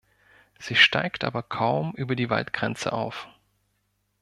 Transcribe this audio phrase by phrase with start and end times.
[0.57, 3.27] Sie steigt aber kaum über die Waldgrenze auf.